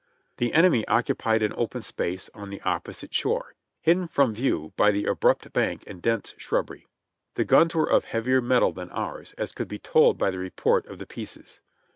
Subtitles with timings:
[0.37, 5.05] The enemy occupied an open space on the opposite shore, hidden from view by the
[5.05, 6.87] abrupt bank and dense shrubbery.
[7.35, 10.87] The guns were of heavier metal than ours, as could be told by the report
[10.87, 11.61] of the pieces.